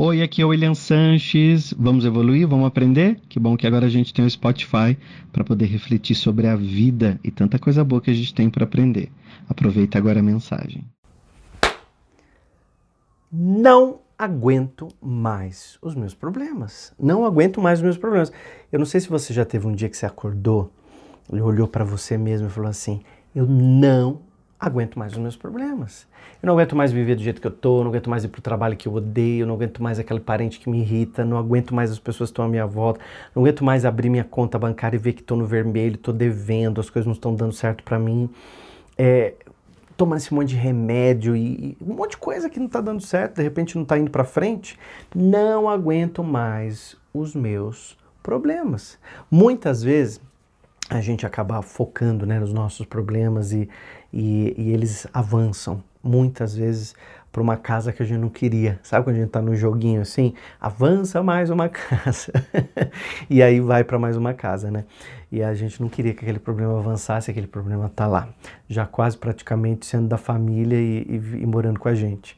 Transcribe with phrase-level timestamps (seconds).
[0.00, 1.74] Oi, aqui é o William Sanches.
[1.76, 2.46] Vamos evoluir?
[2.46, 3.20] Vamos aprender?
[3.28, 4.96] Que bom que agora a gente tem o Spotify
[5.32, 8.62] para poder refletir sobre a vida e tanta coisa boa que a gente tem para
[8.62, 9.10] aprender.
[9.48, 10.84] Aproveita agora a mensagem.
[13.32, 16.92] Não aguento mais os meus problemas.
[16.96, 18.30] Não aguento mais os meus problemas.
[18.70, 20.72] Eu não sei se você já teve um dia que você acordou
[21.32, 23.02] e olhou para você mesmo e falou assim:
[23.34, 24.20] Eu não
[24.58, 26.06] aguento mais os meus problemas.
[26.42, 28.40] Eu não aguento mais viver do jeito que eu tô, não aguento mais ir pro
[28.40, 31.90] trabalho que eu odeio, não aguento mais aquele parente que me irrita, não aguento mais
[31.90, 33.00] as pessoas que estão à minha volta,
[33.34, 36.80] não aguento mais abrir minha conta bancária e ver que estou no vermelho, estou devendo,
[36.80, 38.28] as coisas não estão dando certo para mim.
[38.96, 39.34] É,
[39.96, 43.00] tomando esse monte de remédio e, e, um monte de coisa que não está dando
[43.00, 44.78] certo, de repente não está indo para frente,
[45.14, 48.98] não aguento mais os meus problemas.
[49.30, 50.20] Muitas vezes
[50.88, 53.68] a gente acaba focando né, nos nossos problemas e,
[54.12, 56.94] e, e eles avançam muitas vezes
[57.30, 58.80] para uma casa que a gente não queria.
[58.82, 60.32] Sabe quando a gente está no joguinho assim?
[60.60, 62.32] Avança mais uma casa.
[63.28, 64.84] e aí vai para mais uma casa, né?
[65.30, 68.28] E a gente não queria que aquele problema avançasse, aquele problema está lá,
[68.66, 72.37] já quase praticamente sendo da família e, e, e morando com a gente.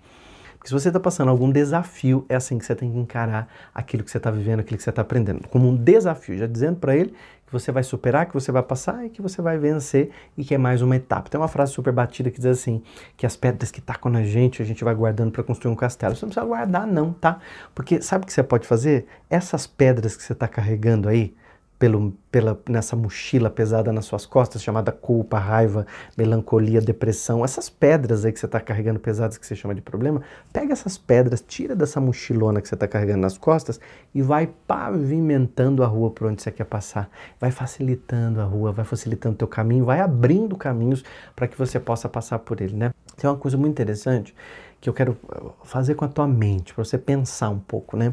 [0.60, 4.04] Porque se você está passando algum desafio, é assim que você tem que encarar aquilo
[4.04, 6.94] que você está vivendo, aquilo que você está aprendendo, como um desafio, já dizendo para
[6.94, 7.14] ele
[7.46, 10.54] que você vai superar, que você vai passar e que você vai vencer e que
[10.54, 11.30] é mais uma etapa.
[11.30, 12.82] Tem uma frase super batida que diz assim,
[13.16, 16.14] que as pedras que tacam na gente, a gente vai guardando para construir um castelo.
[16.14, 17.40] Você não precisa guardar não, tá?
[17.74, 19.06] Porque sabe o que você pode fazer?
[19.30, 21.34] Essas pedras que você está carregando aí,
[21.80, 28.22] pelo, pela, nessa mochila pesada nas suas costas, chamada culpa, raiva, melancolia, depressão, essas pedras
[28.22, 30.20] aí que você está carregando pesadas, que você chama de problema,
[30.52, 33.80] pega essas pedras, tira dessa mochilona que você está carregando nas costas
[34.14, 37.08] e vai pavimentando a rua por onde você quer passar.
[37.40, 41.02] Vai facilitando a rua, vai facilitando o teu caminho, vai abrindo caminhos
[41.34, 42.90] para que você possa passar por ele, né?
[43.16, 44.34] Tem uma coisa muito interessante
[44.82, 45.16] que eu quero
[45.64, 48.12] fazer com a tua mente, para você pensar um pouco, né?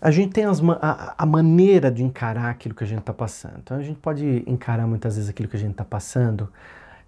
[0.00, 3.58] A gente tem as, a, a, maneira de encarar aquilo que a gente está passando.
[3.58, 6.48] Então a gente pode encarar muitas vezes aquilo que a gente está passando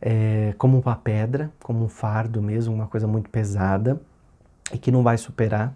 [0.01, 4.01] é, como uma pedra, como um fardo mesmo, uma coisa muito pesada
[4.73, 5.75] e que não vai superar.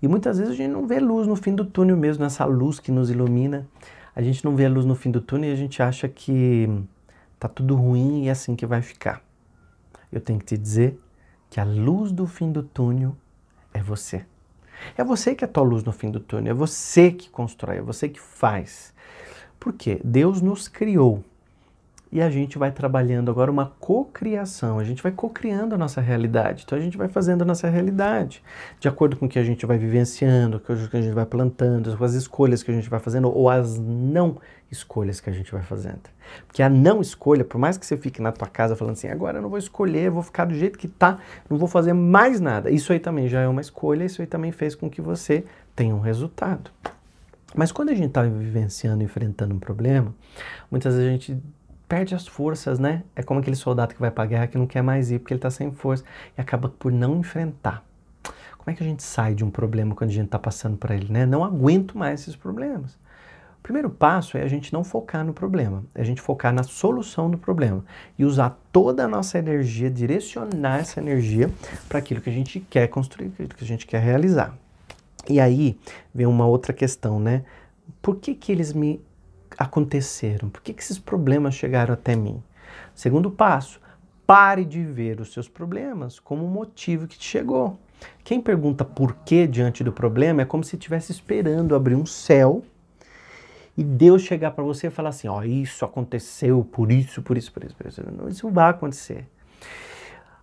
[0.00, 2.80] E muitas vezes a gente não vê luz no fim do túnel mesmo, nessa luz
[2.80, 3.66] que nos ilumina.
[4.14, 6.68] A gente não vê a luz no fim do túnel e a gente acha que
[7.38, 9.20] tá tudo ruim e é assim que vai ficar.
[10.10, 10.98] Eu tenho que te dizer
[11.50, 13.14] que a luz do fim do túnel
[13.74, 14.24] é você.
[14.96, 17.78] É você que é a tua luz no fim do túnel, é você que constrói,
[17.78, 18.94] é você que faz.
[19.58, 20.00] Por quê?
[20.04, 21.24] Deus nos criou
[22.10, 26.62] e a gente vai trabalhando agora uma cocriação, a gente vai cocriando a nossa realidade.
[26.64, 28.42] Então a gente vai fazendo a nossa realidade
[28.78, 31.26] de acordo com o que a gente vai vivenciando, com o que a gente vai
[31.26, 34.38] plantando, com as escolhas que a gente vai fazendo ou as não
[34.70, 36.02] escolhas que a gente vai fazendo.
[36.46, 39.38] Porque a não escolha, por mais que você fique na tua casa falando assim, agora
[39.38, 41.18] eu não vou escolher, vou ficar do jeito que tá,
[41.48, 42.70] não vou fazer mais nada.
[42.70, 45.44] Isso aí também já é uma escolha, isso aí também fez com que você
[45.74, 46.70] tenha um resultado.
[47.54, 50.14] Mas quando a gente está vivenciando, enfrentando um problema,
[50.70, 51.42] muitas vezes a gente
[51.88, 53.02] perde as forças, né?
[53.14, 55.34] É como aquele soldado que vai para a guerra que não quer mais ir porque
[55.34, 56.04] ele está sem força
[56.36, 57.84] e acaba por não enfrentar.
[58.58, 60.94] Como é que a gente sai de um problema quando a gente está passando para
[60.94, 61.24] ele, né?
[61.24, 62.94] Não aguento mais esses problemas.
[63.58, 66.62] O primeiro passo é a gente não focar no problema, é a gente focar na
[66.62, 67.84] solução do problema
[68.18, 71.50] e usar toda a nossa energia, direcionar essa energia
[71.88, 74.56] para aquilo que a gente quer construir, aquilo que a gente quer realizar.
[75.28, 75.78] E aí
[76.14, 77.44] vem uma outra questão, né?
[78.00, 79.00] Por que, que eles me
[79.58, 80.48] aconteceram?
[80.48, 82.42] Por que, que esses problemas chegaram até mim?
[82.94, 83.80] Segundo passo,
[84.26, 87.78] pare de ver os seus problemas como um motivo que te chegou.
[88.24, 92.62] Quem pergunta por que diante do problema é como se estivesse esperando abrir um céu
[93.76, 97.36] e Deus chegar para você e falar assim: ó, oh, isso aconteceu por isso, por
[97.36, 98.02] isso, por isso, por isso.
[98.28, 99.28] Isso vai acontecer.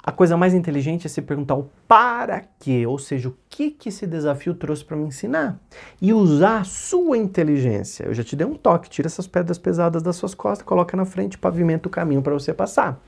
[0.05, 3.87] A coisa mais inteligente é se perguntar o para quê, ou seja, o que, que
[3.87, 5.57] esse desafio trouxe para me ensinar.
[6.01, 8.03] E usar a sua inteligência.
[8.03, 11.05] Eu já te dei um toque, tira essas pedras pesadas das suas costas, coloca na
[11.05, 13.01] frente, pavimenta o caminho para você passar.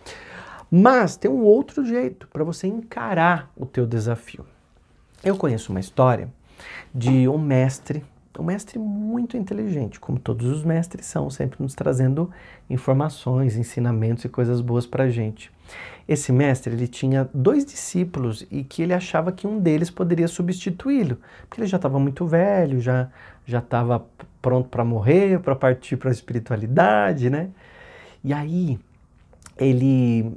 [0.72, 4.46] Mas tem um outro jeito para você encarar o teu desafio.
[5.22, 6.30] Eu conheço uma história
[6.94, 8.06] de um mestre
[8.42, 12.30] um mestre muito inteligente, como todos os mestres são, sempre nos trazendo
[12.70, 15.52] informações, ensinamentos e coisas boas para a gente.
[16.08, 21.18] Esse mestre ele tinha dois discípulos e que ele achava que um deles poderia substituí-lo,
[21.48, 23.10] porque ele já estava muito velho, já
[23.46, 24.04] já estava
[24.42, 27.50] pronto para morrer, para partir para a espiritualidade, né?
[28.24, 28.80] E aí
[29.58, 30.36] ele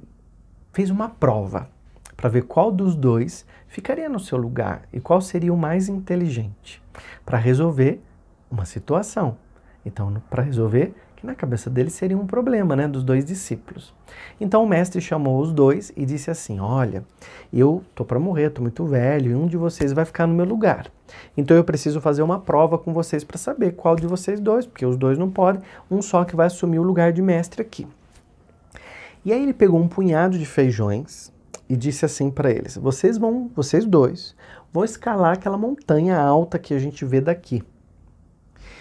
[0.73, 1.71] fez uma prova
[2.19, 6.83] para ver qual dos dois ficaria no seu lugar e qual seria o mais inteligente
[7.25, 8.01] para resolver
[8.51, 9.37] uma situação.
[9.87, 13.95] Então, para resolver que na cabeça dele seria um problema, né, dos dois discípulos.
[14.41, 17.05] Então o mestre chamou os dois e disse assim: Olha,
[17.53, 20.45] eu tô para morrer, tô muito velho, e um de vocês vai ficar no meu
[20.45, 20.91] lugar.
[21.37, 24.85] Então eu preciso fazer uma prova com vocês para saber qual de vocês dois, porque
[24.85, 27.87] os dois não podem, um só que vai assumir o lugar de mestre aqui.
[29.25, 31.33] E aí ele pegou um punhado de feijões
[31.69, 34.35] e disse assim para eles: Vocês vão, vocês dois,
[34.73, 37.63] vão escalar aquela montanha alta que a gente vê daqui.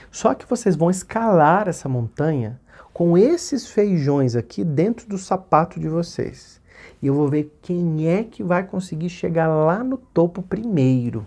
[0.09, 2.59] Só que vocês vão escalar essa montanha
[2.93, 6.61] com esses feijões aqui dentro do sapato de vocês.
[7.01, 11.25] E eu vou ver quem é que vai conseguir chegar lá no topo primeiro.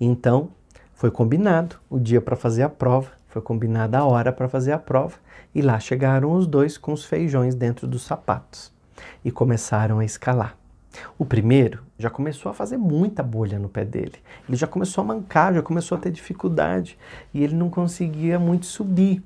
[0.00, 0.50] Então,
[0.92, 4.78] foi combinado o dia para fazer a prova, foi combinada a hora para fazer a
[4.78, 5.16] prova,
[5.52, 8.73] e lá chegaram os dois com os feijões dentro dos sapatos
[9.24, 10.56] e começaram a escalar.
[11.18, 14.16] O primeiro já começou a fazer muita bolha no pé dele.
[14.48, 16.98] Ele já começou a mancar, já começou a ter dificuldade
[17.32, 19.22] e ele não conseguia muito subir.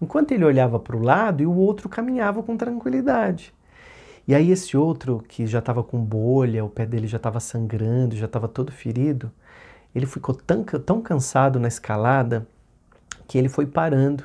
[0.00, 3.54] Enquanto ele olhava para o lado e o outro caminhava com tranquilidade.
[4.28, 8.16] E aí esse outro que já estava com bolha, o pé dele já estava sangrando,
[8.16, 9.30] já estava todo ferido,
[9.94, 12.46] ele ficou tão, tão cansado na escalada
[13.26, 14.24] que ele foi parando.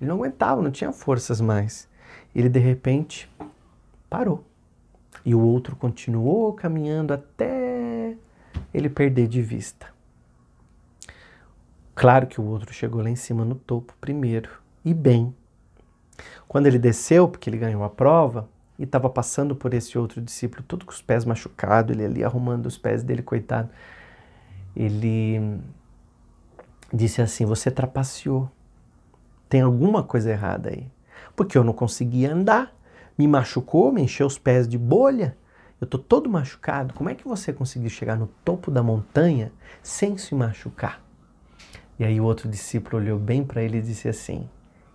[0.00, 1.88] Ele não aguentava, não tinha forças mais.
[2.34, 3.28] Ele de repente
[4.10, 4.44] parou.
[5.24, 8.16] E o outro continuou caminhando até
[8.74, 9.86] ele perder de vista.
[11.94, 14.50] Claro que o outro chegou lá em cima no topo primeiro,
[14.84, 15.34] e bem.
[16.48, 18.48] Quando ele desceu, porque ele ganhou a prova,
[18.78, 22.64] e estava passando por esse outro discípulo, todo com os pés machucados, ele ali arrumando
[22.64, 23.68] os pés dele, coitado.
[24.74, 25.60] Ele
[26.90, 28.50] disse assim: Você trapaceou.
[29.50, 30.90] Tem alguma coisa errada aí.
[31.36, 32.74] Porque eu não conseguia andar
[33.20, 35.36] me machucou, me encheu os pés de bolha,
[35.78, 36.94] eu estou todo machucado.
[36.94, 39.52] Como é que você conseguiu chegar no topo da montanha
[39.82, 41.02] sem se machucar?
[41.98, 44.48] E aí o outro discípulo olhou bem para ele e disse assim: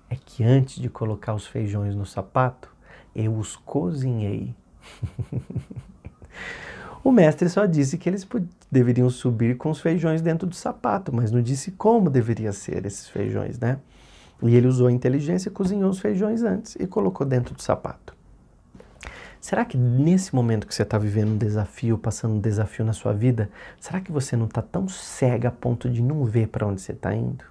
[0.10, 2.74] É que antes de colocar os feijões no sapato,
[3.16, 4.56] eu os cozinhei.
[7.04, 8.28] o mestre só disse que eles
[8.72, 13.08] deveriam subir com os feijões dentro do sapato, mas não disse como deveria ser esses
[13.08, 13.80] feijões, né?
[14.42, 18.15] E ele usou a inteligência e cozinhou os feijões antes e colocou dentro do sapato.
[19.46, 23.14] Será que nesse momento que você está vivendo um desafio, passando um desafio na sua
[23.14, 23.48] vida,
[23.80, 26.94] será que você não está tão cega a ponto de não ver para onde você
[26.94, 27.46] está indo?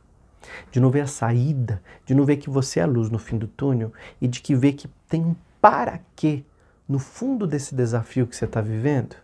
[0.72, 3.38] De não ver a saída, de não ver que você é a luz no fim
[3.38, 6.42] do túnel e de que ver que tem um para quê
[6.88, 9.14] no fundo desse desafio que você está vivendo?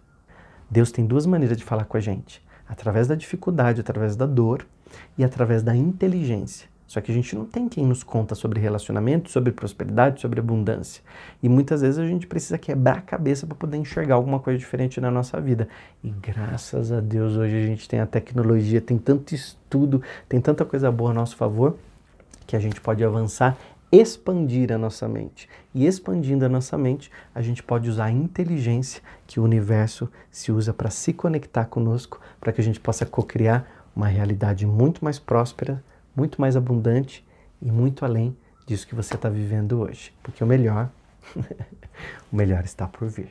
[0.70, 4.64] Deus tem duas maneiras de falar com a gente: através da dificuldade, através da dor
[5.18, 6.69] e através da inteligência.
[6.90, 11.00] Só que a gente não tem quem nos conta sobre relacionamento, sobre prosperidade, sobre abundância.
[11.40, 15.00] E muitas vezes a gente precisa quebrar a cabeça para poder enxergar alguma coisa diferente
[15.00, 15.68] na nossa vida.
[16.02, 20.64] E graças a Deus hoje a gente tem a tecnologia, tem tanto estudo, tem tanta
[20.64, 21.78] coisa boa a nosso favor
[22.44, 23.56] que a gente pode avançar,
[23.92, 25.48] expandir a nossa mente.
[25.72, 30.50] E expandindo a nossa mente, a gente pode usar a inteligência que o universo se
[30.50, 33.64] usa para se conectar conosco, para que a gente possa co-criar
[33.94, 35.80] uma realidade muito mais próspera
[36.20, 37.26] muito mais abundante
[37.62, 38.36] e muito além
[38.66, 40.12] disso que você está vivendo hoje.
[40.22, 40.90] Porque o melhor,
[42.30, 43.30] o melhor está por vir.